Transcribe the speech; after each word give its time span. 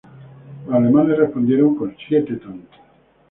Los 0.65 0.73
alemanes 0.73 1.15
respondieron 1.15 1.75
con 1.75 1.95
siete 2.09 2.37
tantos. 2.37 2.75